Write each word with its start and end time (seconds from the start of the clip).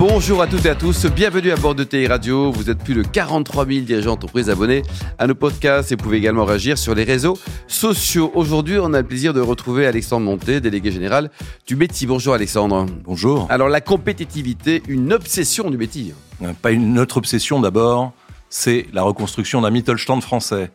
Bonjour 0.00 0.40
à 0.40 0.46
toutes 0.46 0.64
et 0.64 0.70
à 0.70 0.74
tous, 0.74 1.04
bienvenue 1.04 1.50
à 1.50 1.56
bord 1.56 1.74
de 1.74 1.84
TI 1.84 2.06
Radio. 2.06 2.50
Vous 2.50 2.70
êtes 2.70 2.82
plus 2.82 2.94
de 2.94 3.02
43 3.02 3.66
000 3.66 3.80
dirigeants 3.80 4.12
d'entreprises 4.12 4.48
abonnés 4.48 4.80
à 5.18 5.26
nos 5.26 5.34
podcasts 5.34 5.92
et 5.92 5.94
vous 5.94 6.02
pouvez 6.02 6.16
également 6.16 6.46
réagir 6.46 6.78
sur 6.78 6.94
les 6.94 7.04
réseaux 7.04 7.38
sociaux. 7.68 8.32
Aujourd'hui, 8.34 8.78
on 8.78 8.94
a 8.94 9.02
le 9.02 9.06
plaisir 9.06 9.34
de 9.34 9.42
retrouver 9.42 9.86
Alexandre 9.86 10.24
Monté, 10.24 10.62
délégué 10.62 10.90
général 10.90 11.30
du 11.66 11.76
métier. 11.76 12.06
Bonjour 12.06 12.32
Alexandre. 12.32 12.86
Bonjour. 13.04 13.46
Alors 13.50 13.68
la 13.68 13.82
compétitivité, 13.82 14.82
une 14.88 15.12
obsession 15.12 15.70
du 15.70 15.76
métier. 15.76 16.14
Euh, 16.40 16.54
pas 16.62 16.70
une 16.70 16.98
autre 16.98 17.18
obsession 17.18 17.60
d'abord, 17.60 18.14
c'est 18.48 18.86
la 18.94 19.02
reconstruction 19.02 19.60
d'un 19.60 19.70
Mittelstand 19.70 20.22
français 20.22 20.70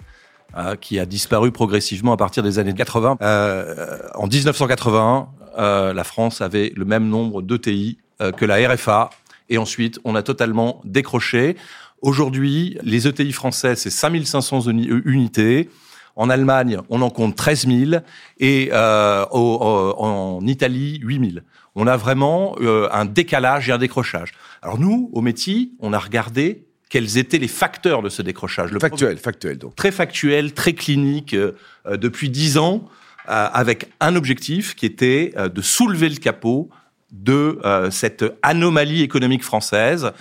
euh, 0.56 0.76
qui 0.76 1.00
a 1.00 1.08
disparu 1.08 1.52
progressivement 1.52 2.14
à 2.14 2.18
partir 2.18 2.44
des 2.44 2.60
années 2.60 2.76
80. 2.76 3.18
Euh, 3.24 3.98
en 4.14 4.28
1981, 4.28 5.30
euh, 5.58 5.94
la 5.94 6.04
France 6.04 6.42
avait 6.42 6.72
le 6.76 6.86
même 6.86 7.10
nombre 7.10 7.42
d'ETI 7.42 7.98
que 8.20 8.46
la 8.46 8.68
RFA. 8.68 9.10
Et 9.50 9.58
ensuite, 9.58 10.00
on 10.04 10.16
a 10.16 10.24
totalement 10.24 10.82
décroché. 10.86 11.56
Aujourd'hui, 12.02 12.78
les 12.84 13.08
ETI 13.08 13.32
français, 13.32 13.76
c'est 13.76 13.90
5500 13.90 14.70
unités. 14.70 15.70
En 16.16 16.30
Allemagne, 16.30 16.78
on 16.90 17.02
en 17.02 17.10
compte 17.10 17.36
13 17.36 17.68
000 17.68 18.02
et 18.40 18.70
euh, 18.72 19.26
en 19.32 20.40
Italie, 20.46 21.00
8 21.02 21.32
000. 21.32 21.46
On 21.76 21.88
a 21.88 21.98
vraiment 21.98 22.56
euh, 22.62 22.88
un 22.92 23.06
décalage 23.06 23.70
et 23.70 23.74
un 23.74 23.78
décrochage. 23.78 24.32
Alors 24.62 24.80
nous, 24.80 25.10
au 25.12 25.22
métier, 25.22 25.72
on 25.80 25.92
a 25.92 26.00
regardé 26.00 26.68
quels 26.90 27.18
étaient 27.18 27.38
les 27.38 27.50
facteurs 27.50 28.02
de 28.02 28.10
ce 28.10 28.22
décrochage. 28.22 28.72
Le 28.72 28.80
factuel, 28.80 29.18
factuel 29.18 29.58
donc. 29.58 29.76
Très 29.76 29.92
factuel, 29.92 30.54
très 30.54 30.74
clinique, 30.74 31.34
euh, 31.34 31.52
depuis 31.86 32.30
10 32.30 32.60
ans, 32.60 32.86
euh, 33.28 33.50
avec 33.52 33.90
un 34.00 34.16
objectif 34.16 34.76
qui 34.76 34.86
était 34.86 35.34
de 35.54 35.62
soulever 35.62 36.08
le 36.08 36.18
capot 36.18 36.70
de 37.12 37.60
euh, 37.64 37.92
cette 37.92 38.26
anomalie 38.42 39.02
économique 39.02 39.44
française. 39.44 40.12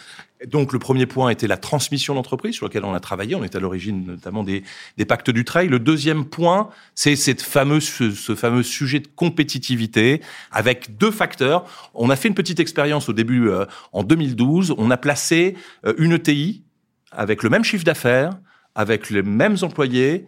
Donc 0.46 0.72
le 0.72 0.78
premier 0.78 1.06
point 1.06 1.30
était 1.30 1.46
la 1.46 1.56
transmission 1.56 2.14
d'entreprise 2.14 2.54
sur 2.54 2.66
laquelle 2.66 2.84
on 2.84 2.92
a 2.92 3.00
travaillé. 3.00 3.34
On 3.34 3.44
est 3.44 3.56
à 3.56 3.60
l'origine 3.60 4.04
notamment 4.04 4.44
des, 4.44 4.62
des, 4.98 5.04
pactes 5.06 5.30
du 5.30 5.44
trail. 5.44 5.68
Le 5.68 5.78
deuxième 5.78 6.26
point, 6.26 6.68
c'est 6.94 7.16
cette 7.16 7.40
fameuse, 7.40 7.84
ce, 7.84 8.34
fameux 8.34 8.62
sujet 8.62 9.00
de 9.00 9.08
compétitivité 9.08 10.20
avec 10.52 10.98
deux 10.98 11.10
facteurs. 11.10 11.64
On 11.94 12.10
a 12.10 12.16
fait 12.16 12.28
une 12.28 12.34
petite 12.34 12.60
expérience 12.60 13.08
au 13.08 13.14
début 13.14 13.48
euh, 13.48 13.64
en 13.92 14.02
2012. 14.02 14.74
On 14.76 14.90
a 14.90 14.98
placé 14.98 15.56
euh, 15.86 15.94
une 15.96 16.12
ETI 16.12 16.62
avec 17.10 17.42
le 17.42 17.48
même 17.48 17.64
chiffre 17.64 17.84
d'affaires, 17.84 18.32
avec 18.74 19.08
les 19.08 19.22
mêmes 19.22 19.56
employés 19.62 20.26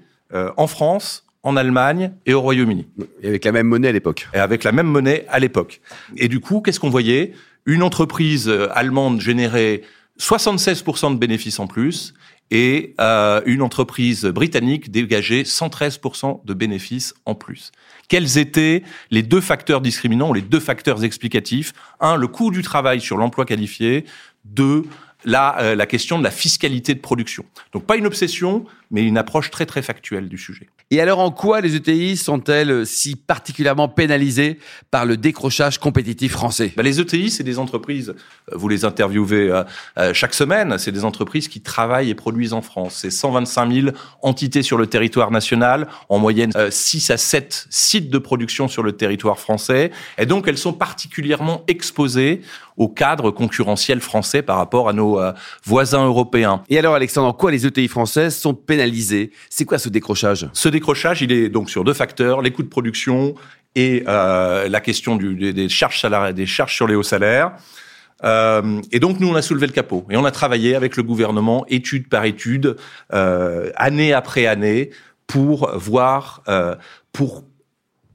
en 0.56 0.66
France 0.66 1.25
en 1.46 1.56
Allemagne 1.56 2.10
et 2.26 2.34
au 2.34 2.40
Royaume-Uni. 2.40 2.86
Et 3.22 3.28
avec 3.28 3.44
la 3.44 3.52
même 3.52 3.68
monnaie 3.68 3.88
à 3.88 3.92
l'époque. 3.92 4.28
Et 4.34 4.38
avec 4.38 4.64
la 4.64 4.72
même 4.72 4.88
monnaie 4.88 5.24
à 5.28 5.38
l'époque. 5.38 5.80
Et 6.16 6.26
du 6.26 6.40
coup, 6.40 6.60
qu'est-ce 6.60 6.80
qu'on 6.80 6.90
voyait? 6.90 7.34
Une 7.66 7.84
entreprise 7.84 8.48
euh, 8.48 8.68
allemande 8.74 9.20
générait 9.20 9.82
76% 10.18 11.14
de 11.14 11.18
bénéfices 11.18 11.60
en 11.60 11.68
plus 11.68 12.14
et 12.50 12.94
euh, 13.00 13.40
une 13.46 13.62
entreprise 13.62 14.24
britannique 14.24 14.90
dégageait 14.90 15.42
113% 15.42 16.44
de 16.44 16.54
bénéfices 16.54 17.14
en 17.26 17.36
plus. 17.36 17.70
Quels 18.08 18.38
étaient 18.38 18.82
les 19.12 19.22
deux 19.22 19.40
facteurs 19.40 19.80
discriminants 19.80 20.30
ou 20.30 20.34
les 20.34 20.42
deux 20.42 20.60
facteurs 20.60 21.04
explicatifs? 21.04 21.74
Un, 22.00 22.16
le 22.16 22.26
coût 22.26 22.50
du 22.50 22.62
travail 22.62 23.00
sur 23.00 23.18
l'emploi 23.18 23.44
qualifié. 23.44 24.04
Deux, 24.44 24.82
la, 25.24 25.58
euh, 25.60 25.74
la 25.74 25.86
question 25.86 26.18
de 26.18 26.24
la 26.24 26.30
fiscalité 26.30 26.94
de 26.94 27.00
production. 27.00 27.44
Donc 27.72 27.84
pas 27.84 27.96
une 27.96 28.06
obsession, 28.06 28.64
mais 28.90 29.02
une 29.02 29.18
approche 29.18 29.50
très 29.50 29.66
très 29.66 29.82
factuelle 29.82 30.28
du 30.28 30.38
sujet. 30.38 30.68
Et 30.92 31.00
alors 31.00 31.18
en 31.18 31.32
quoi 31.32 31.60
les 31.60 31.74
ETI 31.74 32.16
sont-elles 32.16 32.86
si 32.86 33.16
particulièrement 33.16 33.88
pénalisées 33.88 34.60
par 34.92 35.04
le 35.04 35.16
décrochage 35.16 35.78
compétitif 35.78 36.32
français? 36.32 36.72
Ben, 36.76 36.84
Les 36.84 37.00
ETI, 37.00 37.30
c'est 37.30 37.42
des 37.42 37.58
entreprises, 37.58 38.10
euh, 38.10 38.56
vous 38.56 38.68
les 38.68 38.84
interviewez 38.84 39.50
euh, 39.50 39.64
euh, 39.98 40.14
chaque 40.14 40.32
semaine, 40.32 40.78
c'est 40.78 40.92
des 40.92 41.04
entreprises 41.04 41.48
qui 41.48 41.60
travaillent 41.60 42.10
et 42.10 42.14
produisent 42.14 42.52
en 42.52 42.62
France. 42.62 42.98
C'est 43.00 43.10
125 43.10 43.72
000 43.72 43.88
entités 44.22 44.62
sur 44.62 44.78
le 44.78 44.86
territoire 44.86 45.32
national, 45.32 45.88
en 46.08 46.20
moyenne 46.20 46.52
6 46.70 47.10
à 47.10 47.16
7 47.16 47.66
sites 47.68 48.10
de 48.10 48.18
production 48.18 48.68
sur 48.68 48.84
le 48.84 48.92
territoire 48.92 49.40
français. 49.40 49.90
Et 50.18 50.26
donc 50.26 50.46
elles 50.46 50.58
sont 50.58 50.72
particulièrement 50.72 51.64
exposées 51.66 52.42
au 52.76 52.88
cadre 52.88 53.30
concurrentiel 53.30 54.00
français 54.00 54.42
par 54.42 54.56
rapport 54.56 54.88
à 54.88 54.92
nos 54.92 55.20
voisins 55.64 56.04
européens. 56.04 56.62
Et 56.68 56.78
alors 56.78 56.94
Alexandre, 56.94 57.28
en 57.28 57.32
quoi 57.32 57.50
les 57.50 57.66
ETI 57.66 57.88
françaises 57.88 58.36
sont 58.36 58.54
pénalisées? 58.54 59.30
C'est 59.50 59.64
quoi 59.64 59.78
ce 59.78 59.88
décrochage? 59.88 60.48
Décrochage, 60.76 61.22
il 61.22 61.32
est 61.32 61.48
donc 61.48 61.70
sur 61.70 61.84
deux 61.84 61.94
facteurs, 61.94 62.42
les 62.42 62.50
coûts 62.50 62.62
de 62.62 62.68
production 62.68 63.34
et 63.74 64.04
euh, 64.08 64.68
la 64.68 64.80
question 64.80 65.16
du, 65.16 65.52
des, 65.52 65.68
charges 65.68 66.00
salariales, 66.00 66.34
des 66.34 66.46
charges 66.46 66.74
sur 66.74 66.86
les 66.86 66.94
hauts 66.94 67.02
salaires. 67.02 67.52
Euh, 68.24 68.80
et 68.92 68.98
donc 68.98 69.20
nous 69.20 69.28
on 69.28 69.34
a 69.34 69.42
soulevé 69.42 69.66
le 69.66 69.72
capot 69.72 70.06
et 70.10 70.16
on 70.16 70.24
a 70.24 70.30
travaillé 70.30 70.74
avec 70.74 70.96
le 70.96 71.02
gouvernement 71.02 71.66
étude 71.68 72.08
par 72.08 72.24
étude, 72.24 72.76
euh, 73.12 73.70
année 73.76 74.14
après 74.14 74.46
année, 74.46 74.90
pour 75.26 75.70
voir, 75.76 76.42
euh, 76.48 76.74
pour 77.12 77.44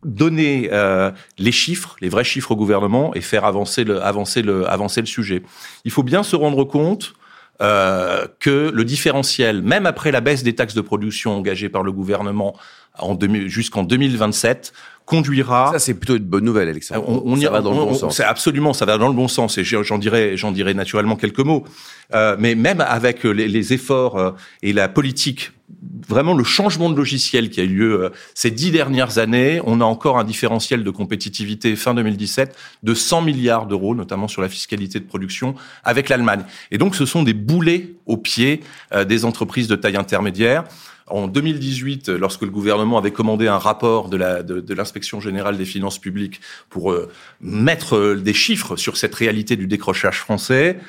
donner 0.04 0.70
euh, 0.72 1.12
les 1.38 1.52
chiffres, 1.52 1.96
les 2.02 2.10
vrais 2.10 2.24
chiffres 2.24 2.52
au 2.52 2.56
gouvernement 2.56 3.14
et 3.14 3.22
faire 3.22 3.46
avancer 3.46 3.84
le, 3.84 4.02
avancer 4.02 4.42
le, 4.42 4.70
avancer 4.70 5.02
le 5.02 5.08
sujet. 5.08 5.44
Il 5.86 5.92
faut 5.92 6.04
bien 6.04 6.24
se 6.24 6.36
rendre 6.36 6.64
compte 6.64 7.14
euh, 7.62 8.26
que 8.40 8.72
le 8.74 8.84
différentiel, 8.84 9.62
même 9.62 9.86
après 9.86 10.12
la 10.12 10.22
baisse 10.22 10.42
des 10.42 10.56
taxes 10.56 10.74
de 10.74 10.82
production 10.82 11.38
engagées 11.38 11.70
par 11.70 11.84
le 11.84 11.92
gouvernement 11.92 12.56
en 12.98 13.18
jusqu'en 13.48 13.84
2027, 13.84 14.74
conduira. 15.06 15.70
Ça, 15.74 15.80
c'est 15.80 15.94
plutôt 15.94 16.16
une 16.16 16.24
bonne 16.24 16.44
nouvelle, 16.44 16.70
Alexandre. 16.70 17.04
On, 17.08 17.22
on 17.24 17.36
ça 17.40 17.52
va 17.52 17.62
dans 17.62 17.72
le 17.72 17.78
bon 17.78 17.94
sens. 17.94 18.16
C'est 18.16 18.24
absolument, 18.24 18.74
ça 18.74 18.86
va 18.86 18.98
dans 18.98 19.08
le 19.08 19.14
bon 19.14 19.28
sens. 19.28 19.58
Et 19.58 19.64
j'en 19.64 19.98
dirais, 19.98 20.38
j'en 20.38 20.52
dirais 20.52 20.74
naturellement 20.74 21.16
quelques 21.16 21.40
mots. 21.40 21.64
Euh, 22.14 22.36
mais 22.40 22.56
même 22.56 22.82
avec 22.82 23.24
les, 23.24 23.48
les 23.48 23.74
efforts 23.74 24.18
euh, 24.18 24.32
et 24.64 24.74
la 24.74 24.90
politique 24.90 25.52
vraiment 26.12 26.34
le 26.34 26.44
changement 26.44 26.90
de 26.90 26.96
logiciel 26.96 27.50
qui 27.50 27.62
a 27.62 27.64
eu 27.64 27.68
lieu 27.68 28.04
euh, 28.04 28.10
ces 28.36 28.52
dix 28.52 28.72
dernières 28.72 29.18
années, 29.18 29.62
on 29.66 29.82
a 29.82 29.86
encore 29.86 30.20
un 30.20 30.24
différentiel 30.24 30.84
de 30.84 30.90
compétitivité 30.92 31.76
fin 31.76 31.94
2017 31.94 32.56
de 32.84 32.94
100 32.94 33.22
milliards 33.22 33.66
d'euros, 33.66 33.96
notamment 33.96 34.28
sur 34.28 34.42
la 34.42 34.50
fiscalité 34.50 35.00
de 35.00 35.06
production 35.06 35.56
avec 35.84 36.10
l'Allemagne. 36.10 36.44
Et 36.70 36.78
donc, 36.78 36.96
ce 36.96 37.06
sont 37.06 37.24
des 37.24 37.34
boulets 37.34 37.96
au 38.06 38.18
pied 38.18 38.62
euh, 38.94 39.06
des 39.06 39.26
entreprises 39.26 39.68
de 39.68 39.76
taille 39.76 39.98
intermédiaire 39.98 40.66
en 41.12 41.28
2018, 41.28 42.10
lorsque 42.10 42.42
le 42.42 42.50
gouvernement 42.50 42.98
avait 42.98 43.12
commandé 43.12 43.48
un 43.48 43.58
rapport 43.58 44.10
de 44.10 44.74
l'inspection 44.74 45.20
générale 45.20 45.58
des 45.58 45.66
finances 45.66 46.00
publiques 46.00 46.42
pour 46.70 46.92
euh, 46.92 47.12
mettre 47.42 47.96
euh, 47.96 48.16
des 48.16 48.34
chiffres 48.34 48.76
sur 48.76 48.98
cette 48.98 49.14
réalité 49.14 49.56
du 49.56 49.68
décrochage 49.68 50.20
français, 50.20 50.80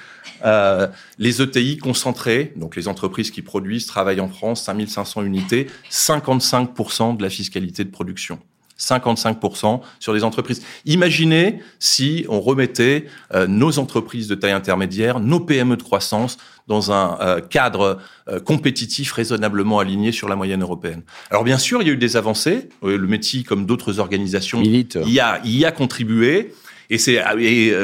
euh, 0.45 0.87
les 1.19 1.43
ETI 1.43 1.79
concentrés, 1.79 2.53
donc 2.57 2.77
les 2.77 2.89
entreprises 2.89 3.31
qui 3.31 3.43
produisent, 3.43 3.87
travaillent 3.87 4.21
en 4.21 4.29
France, 4.29 4.65
5500 4.65 5.23
unités, 5.23 5.67
55% 5.91 7.17
de 7.17 7.23
la 7.23 7.31
fiscalité 7.31 7.85
de 7.85 7.91
production. 7.91 8.39
55% 8.83 9.81
sur 10.01 10.13
des 10.13 10.25
entreprises. 10.25 10.63
Imaginez 10.85 11.61
si 11.79 12.27
on 12.29 12.41
remettait 12.41 13.07
euh, 13.33 13.47
nos 13.47 13.79
entreprises 13.79 14.29
de 14.29 14.35
taille 14.35 14.53
intermédiaire, 14.53 15.21
nos 15.21 15.41
PME 15.41 15.77
de 15.77 15.83
croissance 15.83 16.39
dans 16.69 16.93
un 16.93 17.19
euh, 17.21 17.41
cadre 17.41 17.99
euh, 18.29 18.41
compétitif 18.41 19.13
raisonnablement 19.13 19.79
aligné 19.79 20.13
sur 20.13 20.29
la 20.29 20.37
moyenne 20.37 20.63
européenne. 20.63 21.03
Alors 21.31 21.45
bien 21.45 21.59
sûr, 21.59 21.83
il 21.83 21.89
y 21.89 21.91
a 21.91 21.95
eu 21.95 21.97
des 21.97 22.17
avancées. 22.17 22.69
Le 22.83 22.99
métier, 22.99 23.43
comme 23.45 23.67
d'autres 23.67 23.99
organisations, 23.99 24.63
y 24.63 25.21
a, 25.21 25.41
y 25.45 25.65
a 25.65 25.73
contribué. 25.73 26.53
Et 26.91 26.99
c'est 26.99 27.23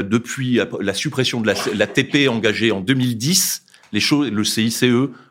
depuis 0.02 0.60
la 0.80 0.94
suppression 0.94 1.40
de 1.40 1.46
la, 1.46 1.54
la 1.74 1.86
TP 1.86 2.28
engagée 2.28 2.72
en 2.72 2.80
2010, 2.80 3.62
les 3.92 4.00
choses, 4.00 4.30
le 4.30 4.44
CICE, 4.44 4.84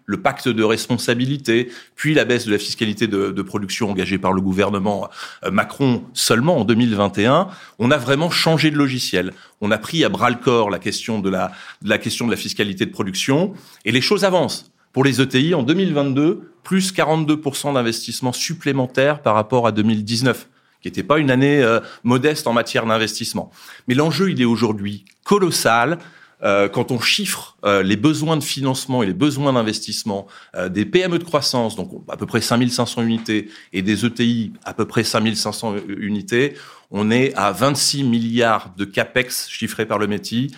le 0.07 0.21
pacte 0.21 0.48
de 0.48 0.63
responsabilité, 0.63 1.69
puis 1.95 2.13
la 2.13 2.25
baisse 2.25 2.45
de 2.45 2.51
la 2.51 2.57
fiscalité 2.57 3.07
de, 3.07 3.42
production 3.42 3.92
engagée 3.92 4.18
par 4.18 4.33
le 4.33 4.42
gouvernement 4.42 5.09
euh, 5.44 5.51
Macron 5.51 6.04
seulement 6.13 6.57
en 6.57 6.65
2021, 6.65 7.50
on 7.77 7.92
a 7.92 7.98
vraiment 7.98 8.30
changé 8.30 8.71
de 8.71 8.77
logiciel. 8.77 9.33
On 9.62 9.69
a 9.69 9.77
pris 9.77 10.04
à 10.04 10.09
bras 10.09 10.30
le 10.30 10.38
corps 10.38 10.69
la 10.69 10.80
question 10.80 11.19
de 11.19 11.30
la, 11.30 11.51
de 11.81 11.89
la 11.89 11.98
question 11.98 12.25
de 12.25 12.31
la 12.31 12.38
fiscalité 12.38 12.86
de 12.86 12.92
production 12.92 13.54
et 13.86 13.92
les 13.92 14.01
choses 14.01 14.24
avancent. 14.24 14.71
Pour 14.94 15.04
les 15.04 15.21
ETI, 15.21 15.54
en 15.54 15.63
2022, 15.63 16.51
plus 16.63 16.94
42% 16.94 17.74
d'investissement 17.74 18.31
supplémentaire 18.31 19.21
par 19.21 19.36
rapport 19.36 19.68
à 19.68 19.71
2019 19.71 20.48
qui 20.81 20.88
n'était 20.88 21.03
pas 21.03 21.18
une 21.18 21.31
année 21.31 21.62
euh, 21.62 21.80
modeste 22.03 22.48
en 22.48 22.53
matière 22.53 22.86
d'investissement. 22.86 23.51
Mais 23.88 23.95
l'enjeu, 23.95 24.30
il 24.31 24.42
est 24.42 24.45
aujourd'hui 24.45 25.06
colossal. 25.24 25.98
Euh, 26.44 26.69
quand 26.69 26.92
on 26.92 27.00
chiffre 27.00 27.57
euh, 27.66 27.81
les 27.81 27.95
besoins 27.95 28.38
de 28.38 28.44
financement 28.44 29.01
et 29.01 29.07
les 29.07 29.13
besoins 29.13 29.54
d'investissement 29.54 30.28
euh, 30.56 30.69
des 30.69 30.86
PME 30.86 31.18
de 31.18 31.24
croissance, 31.24 31.75
donc 31.75 31.89
à 32.07 32.16
peu 32.16 32.28
près 32.28 32.42
5500 32.42 33.01
unités, 33.01 33.50
et 33.74 33.81
des 33.81 34.06
ETI, 34.06 34.54
à 34.63 34.74
peu 34.74 34.86
près 34.86 35.04
5500 35.04 35.78
unités, 35.88 36.54
on 36.92 37.10
est 37.10 37.34
à 37.36 37.51
26 37.51 38.04
milliards 38.04 38.74
de 38.78 38.86
capex 38.86 39.50
chiffrés 39.50 39.88
par 39.88 39.98
le 39.98 40.07
METI 40.07 40.56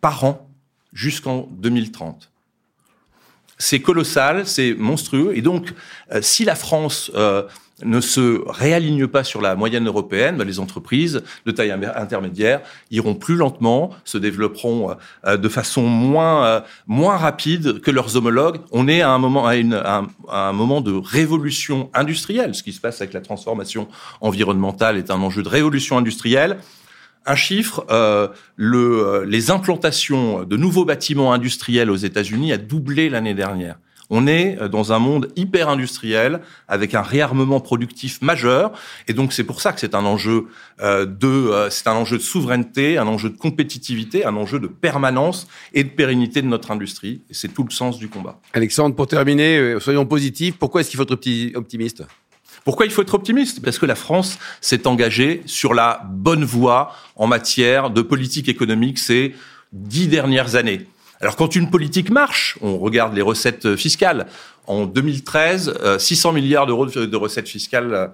par 0.00 0.24
an 0.24 0.50
jusqu'en 0.92 1.48
2030 1.52 2.30
c'est 3.60 3.80
colossal, 3.80 4.46
c'est 4.46 4.74
monstrueux. 4.74 5.32
Et 5.36 5.42
donc, 5.42 5.74
euh, 6.12 6.20
si 6.22 6.44
la 6.44 6.54
France 6.54 7.12
euh, 7.14 7.42
ne 7.84 8.00
se 8.00 8.42
réaligne 8.48 9.06
pas 9.06 9.22
sur 9.22 9.42
la 9.42 9.54
moyenne 9.54 9.86
européenne, 9.86 10.38
ben, 10.38 10.46
les 10.46 10.58
entreprises 10.58 11.22
de 11.44 11.50
taille 11.52 11.70
intermédiaire 11.70 12.62
iront 12.90 13.14
plus 13.14 13.36
lentement, 13.36 13.90
se 14.04 14.16
développeront 14.16 14.96
euh, 15.26 15.36
de 15.36 15.48
façon 15.48 15.82
moins 15.82 16.64
moins 16.86 17.18
rapide 17.18 17.80
que 17.80 17.90
leurs 17.90 18.16
homologues. 18.16 18.60
On 18.72 18.88
est 18.88 19.02
à 19.02 19.10
un 19.10 19.18
moment 19.18 19.46
à 19.46 20.02
un 20.30 20.52
moment 20.52 20.80
de 20.80 20.92
révolution 20.92 21.90
industrielle. 21.92 22.54
Ce 22.54 22.62
qui 22.62 22.72
se 22.72 22.80
passe 22.80 23.00
avec 23.02 23.12
la 23.12 23.20
transformation 23.20 23.88
environnementale 24.22 24.96
est 24.96 25.10
un 25.10 25.20
enjeu 25.20 25.42
de 25.42 25.48
révolution 25.48 25.98
industrielle. 25.98 26.56
Un 27.26 27.34
chiffre, 27.34 27.84
euh, 27.90 28.28
le, 28.56 29.06
euh, 29.06 29.26
les 29.26 29.50
implantations 29.50 30.44
de 30.44 30.56
nouveaux 30.56 30.86
bâtiments 30.86 31.34
industriels 31.34 31.90
aux 31.90 31.96
États-Unis 31.96 32.52
a 32.52 32.56
doublé 32.56 33.10
l'année 33.10 33.34
dernière. 33.34 33.76
On 34.08 34.26
est 34.26 34.58
euh, 34.58 34.68
dans 34.68 34.92
un 34.92 34.98
monde 34.98 35.28
hyper 35.36 35.68
industriel 35.68 36.40
avec 36.66 36.94
un 36.94 37.02
réarmement 37.02 37.60
productif 37.60 38.22
majeur, 38.22 38.72
et 39.06 39.12
donc 39.12 39.34
c'est 39.34 39.44
pour 39.44 39.60
ça 39.60 39.72
que 39.72 39.80
c'est 39.80 39.94
un 39.94 40.04
enjeu 40.06 40.46
de, 40.80 41.68
c'est 41.68 41.88
un 41.88 41.92
enjeu 41.92 42.16
de 42.16 42.22
souveraineté, 42.22 42.96
un 42.96 43.06
enjeu 43.06 43.28
de 43.28 43.36
compétitivité, 43.36 44.24
un 44.24 44.34
enjeu 44.36 44.58
de 44.58 44.66
permanence 44.66 45.46
et 45.74 45.84
de 45.84 45.90
pérennité 45.90 46.40
de 46.40 46.46
notre 46.46 46.70
industrie. 46.70 47.20
Et 47.28 47.34
c'est 47.34 47.48
tout 47.48 47.64
le 47.64 47.70
sens 47.70 47.98
du 47.98 48.08
combat. 48.08 48.40
Alexandre, 48.54 48.96
pour 48.96 49.06
terminer, 49.06 49.78
soyons 49.78 50.06
positifs. 50.06 50.56
Pourquoi 50.58 50.80
est-ce 50.80 50.90
qu'il 50.90 50.96
faut 50.96 51.04
être 51.04 51.56
optimiste? 51.56 52.02
Pourquoi 52.64 52.86
il 52.86 52.92
faut 52.92 53.02
être 53.02 53.14
optimiste? 53.14 53.62
Parce 53.62 53.78
que 53.78 53.86
la 53.86 53.94
France 53.94 54.38
s'est 54.60 54.86
engagée 54.86 55.42
sur 55.46 55.74
la 55.74 56.02
bonne 56.08 56.44
voie 56.44 56.94
en 57.16 57.26
matière 57.26 57.90
de 57.90 58.02
politique 58.02 58.48
économique 58.48 58.98
ces 58.98 59.34
dix 59.72 60.08
dernières 60.08 60.56
années. 60.56 60.86
Alors 61.20 61.36
quand 61.36 61.54
une 61.54 61.70
politique 61.70 62.10
marche, 62.10 62.58
on 62.62 62.78
regarde 62.78 63.14
les 63.14 63.22
recettes 63.22 63.76
fiscales. 63.76 64.26
En 64.66 64.86
2013, 64.86 65.98
600 65.98 66.28
euh, 66.28 66.32
milliards 66.32 66.66
d'euros 66.66 66.86
de 66.86 67.16
recettes 67.16 67.48
fiscales 67.48 68.12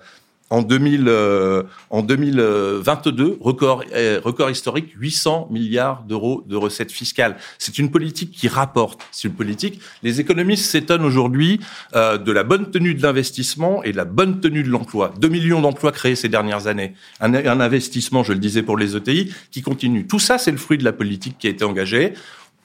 en, 0.50 0.62
2000, 0.62 1.04
euh, 1.08 1.62
en 1.90 2.02
2022, 2.02 3.38
record, 3.40 3.84
euh, 3.94 4.20
record 4.22 4.50
historique, 4.50 4.92
800 4.96 5.48
milliards 5.50 6.02
d'euros 6.04 6.44
de 6.46 6.56
recettes 6.56 6.92
fiscales. 6.92 7.36
C'est 7.58 7.78
une 7.78 7.90
politique 7.90 8.30
qui 8.30 8.48
rapporte. 8.48 9.00
C'est 9.10 9.28
une 9.28 9.34
politique. 9.34 9.80
Les 10.02 10.20
économistes 10.20 10.66
s'étonnent 10.66 11.04
aujourd'hui 11.04 11.60
euh, 11.94 12.18
de 12.18 12.32
la 12.32 12.44
bonne 12.44 12.70
tenue 12.70 12.94
de 12.94 13.02
l'investissement 13.02 13.82
et 13.82 13.92
de 13.92 13.96
la 13.96 14.04
bonne 14.04 14.40
tenue 14.40 14.62
de 14.62 14.68
l'emploi. 14.68 15.12
2 15.18 15.28
millions 15.28 15.60
d'emplois 15.60 15.92
créés 15.92 16.16
ces 16.16 16.28
dernières 16.28 16.66
années. 16.66 16.94
Un, 17.20 17.34
un 17.34 17.60
investissement, 17.60 18.22
je 18.22 18.32
le 18.32 18.38
disais 18.38 18.62
pour 18.62 18.76
les 18.76 18.96
ETI, 18.96 19.32
qui 19.50 19.62
continue. 19.62 20.06
Tout 20.06 20.18
ça, 20.18 20.38
c'est 20.38 20.52
le 20.52 20.58
fruit 20.58 20.78
de 20.78 20.84
la 20.84 20.92
politique 20.92 21.38
qui 21.38 21.46
a 21.46 21.50
été 21.50 21.64
engagée. 21.64 22.14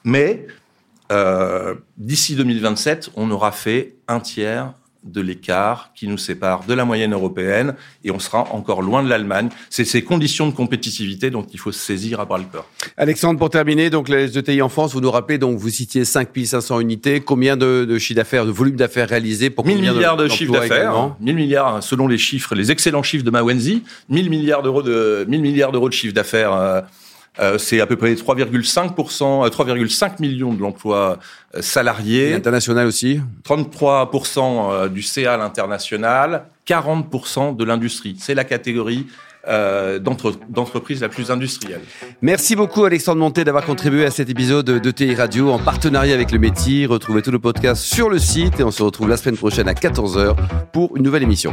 Mais 0.04 0.46
euh, 1.12 1.74
d'ici 1.98 2.36
2027, 2.36 3.10
on 3.16 3.30
aura 3.30 3.52
fait 3.52 3.96
un 4.08 4.20
tiers 4.20 4.72
de 5.04 5.20
l'écart 5.20 5.90
qui 5.94 6.06
nous 6.06 6.18
sépare 6.18 6.64
de 6.64 6.74
la 6.74 6.84
moyenne 6.84 7.12
européenne 7.12 7.74
et 8.04 8.10
on 8.10 8.18
sera 8.18 8.52
encore 8.52 8.82
loin 8.82 9.02
de 9.02 9.08
l'Allemagne. 9.08 9.48
C'est 9.70 9.84
ces 9.84 10.02
conditions 10.02 10.46
de 10.46 10.52
compétitivité 10.52 11.30
dont 11.30 11.46
il 11.52 11.58
faut 11.58 11.72
se 11.72 11.80
saisir 11.80 12.20
à 12.20 12.24
bras 12.24 12.38
le 12.38 12.44
corps. 12.44 12.68
Alexandre, 12.96 13.38
pour 13.38 13.50
terminer, 13.50 13.90
donc 13.90 14.08
les 14.08 14.38
ETI 14.38 14.62
en 14.62 14.68
France, 14.68 14.92
vous 14.92 15.00
nous 15.00 15.10
rappelez, 15.10 15.38
donc 15.38 15.58
vous 15.58 15.68
citiez 15.68 16.04
5500 16.04 16.80
unités, 16.80 17.20
combien 17.20 17.56
de, 17.56 17.84
de 17.84 17.98
chiffre 17.98 18.16
d'affaires, 18.16 18.46
de 18.46 18.50
volume 18.50 18.76
d'affaires 18.76 19.08
réalisé 19.08 19.50
pour 19.50 19.66
1000 19.66 19.78
milliards 19.78 20.16
de, 20.16 20.28
chiffre 20.28 20.52
d'affaires, 20.52 21.16
1000 21.20 21.34
milliards 21.34 21.82
selon 21.82 22.06
les 22.06 22.18
chiffres, 22.18 22.54
les 22.54 22.70
excellents 22.70 23.02
chiffres 23.02 23.24
de 23.24 23.30
Mawenzi, 23.30 23.82
1000 24.08 24.30
milliards 24.30 24.62
d'euros 24.62 24.82
de 24.82 25.24
1000 25.28 25.40
milliards 25.40 25.72
d'euros 25.72 25.88
de 25.88 25.94
chiffre 25.94 26.14
d'affaires 26.14 26.52
euh, 26.52 26.80
euh, 27.38 27.58
c'est 27.58 27.80
à 27.80 27.86
peu 27.86 27.96
près 27.96 28.12
3,5%, 28.14 29.48
3,5 29.48 30.04
euh, 30.04 30.08
millions 30.20 30.52
de 30.52 30.60
l'emploi 30.60 31.18
euh, 31.54 31.62
salariés. 31.62 32.30
Et 32.30 32.34
international 32.34 32.86
aussi 32.86 33.20
33% 33.44 34.88
du 34.88 35.02
CA 35.02 35.34
à 35.34 35.36
l'international, 35.36 36.44
40% 36.66 37.56
de 37.56 37.64
l'industrie. 37.64 38.16
C'est 38.18 38.34
la 38.34 38.44
catégorie 38.44 39.06
euh, 39.48 39.98
d'entreprise 39.98 41.00
la 41.00 41.08
plus 41.08 41.32
industrielle. 41.32 41.80
Merci 42.20 42.54
beaucoup 42.54 42.84
Alexandre 42.84 43.18
Monté 43.18 43.42
d'avoir 43.42 43.64
contribué 43.64 44.04
à 44.04 44.12
cet 44.12 44.30
épisode 44.30 44.66
de 44.66 44.90
TI 44.92 45.16
Radio 45.16 45.50
en 45.50 45.58
partenariat 45.58 46.14
avec 46.14 46.30
le 46.30 46.38
métier. 46.38 46.86
Retrouvez 46.86 47.22
tout 47.22 47.32
le 47.32 47.40
podcast 47.40 47.82
sur 47.82 48.08
le 48.08 48.20
site 48.20 48.60
et 48.60 48.62
on 48.62 48.70
se 48.70 48.84
retrouve 48.84 49.08
la 49.08 49.16
semaine 49.16 49.36
prochaine 49.36 49.68
à 49.68 49.72
14h 49.72 50.36
pour 50.72 50.96
une 50.96 51.02
nouvelle 51.02 51.24
émission. 51.24 51.52